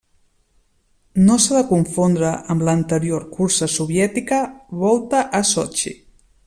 [1.27, 4.43] No s'ha de confondre amb l'anterior cursa soviètica
[4.85, 5.99] Volta a Sotxi.